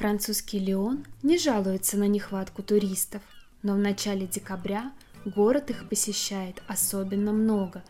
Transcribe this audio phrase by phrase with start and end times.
[0.00, 3.20] Французский Лион не жалуется на нехватку туристов,
[3.62, 4.92] но в начале декабря
[5.26, 7.84] город их посещает особенно много.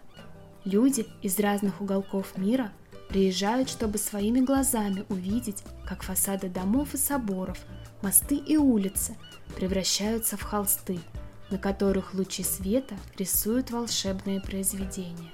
[0.64, 2.72] Люди из разных уголков мира
[3.10, 7.58] приезжают, чтобы своими глазами увидеть, как фасады домов и соборов,
[8.02, 9.16] мосты и улицы
[9.54, 10.98] превращаются в холсты,
[11.48, 15.30] на которых лучи света рисуют волшебные произведения.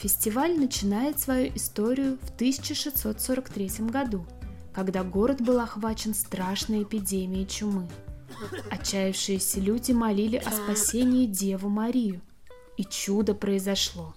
[0.00, 4.26] Фестиваль начинает свою историю в 1643 году–
[4.76, 7.88] когда город был охвачен страшной эпидемией чумы.
[8.70, 12.20] Отчаявшиеся люди молили о спасении Деву Марию,
[12.76, 14.14] и чудо произошло.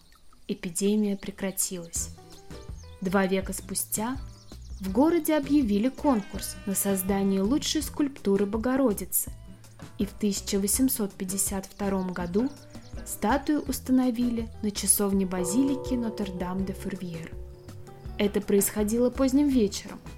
[0.49, 2.09] Эпидемия прекратилась.
[2.99, 4.17] Два века спустя
[4.81, 9.31] в городе объявили конкурс на создание лучшей скульптуры Богородицы,
[9.97, 12.49] и в 1852 году
[13.05, 17.31] статую установили на часовне базилики Нотр-Дам-де-Фурвьер.
[18.17, 20.01] Это происходило поздним вечером–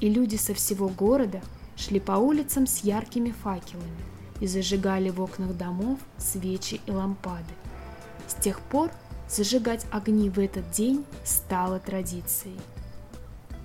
[0.00, 1.40] и люди со всего города
[1.76, 3.88] шли по улицам с яркими факелами
[4.40, 7.54] и зажигали в окнах домов свечи и лампады.
[8.26, 8.90] С тех пор
[9.28, 12.60] зажигать огни в этот день стало традицией.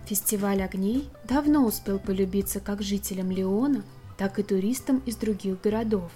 [0.05, 3.83] Фестиваль огней давно успел полюбиться как жителям Леона,
[4.17, 6.11] так и туристам из других городов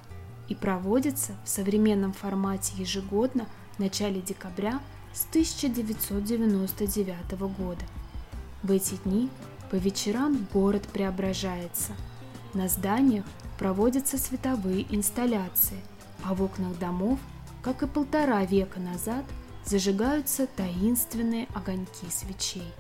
[0.50, 4.80] и проводится в современном формате ежегодно в начале декабря
[5.14, 7.84] с 1999 года.
[8.62, 9.30] В эти дни
[9.74, 11.94] по вечерам город преображается.
[12.54, 13.26] На зданиях
[13.58, 15.80] проводятся световые инсталляции,
[16.24, 17.18] а в окнах домов,
[17.64, 19.26] как и полтора века назад,
[19.66, 22.72] зажигаются таинственные огоньки свечей.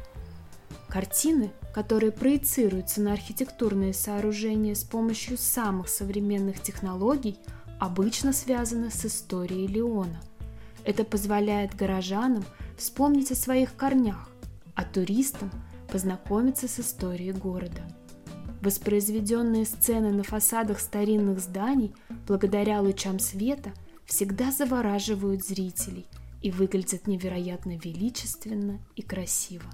[0.88, 7.39] Картины, которые проецируются на архитектурные сооружения с помощью самых современных технологий,
[7.80, 10.22] обычно связаны с историей Леона.
[10.85, 12.45] Это позволяет горожанам
[12.78, 14.30] вспомнить о своих корнях,
[14.75, 15.50] а туристам–
[15.94, 17.83] познакомиться с историей города.
[18.61, 21.94] Воспроизведенные сцены на фасадах старинных зданий
[22.25, 23.72] благодаря лучам света
[24.03, 26.07] всегда завораживают зрителей
[26.41, 29.66] и выглядят невероятно величественно и красиво.